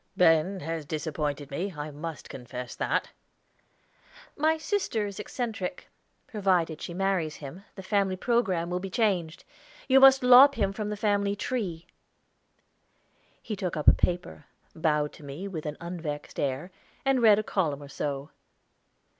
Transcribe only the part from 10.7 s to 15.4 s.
from the family tree." He took up a paper, bowed to